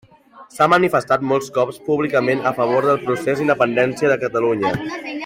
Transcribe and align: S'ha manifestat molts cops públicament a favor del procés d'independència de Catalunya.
S'ha 0.53 0.67
manifestat 0.73 1.25
molts 1.31 1.51
cops 1.57 1.77
públicament 1.91 2.41
a 2.53 2.57
favor 2.63 2.81
del 2.91 3.01
procés 3.05 3.39
d'independència 3.43 4.13
de 4.15 4.19
Catalunya. 4.25 4.73